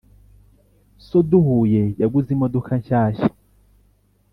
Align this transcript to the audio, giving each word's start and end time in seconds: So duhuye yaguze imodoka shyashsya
So 1.07 1.17
duhuye 1.29 1.83
yaguze 2.01 2.29
imodoka 2.35 2.71
shyashsya 2.85 3.27